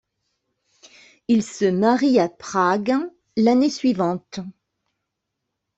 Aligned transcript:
Ils 1.27 1.43
se 1.43 1.65
marient 1.65 2.19
à 2.21 2.27
Prague, 2.27 2.95
l'année 3.37 3.69
suivante. 3.69 4.39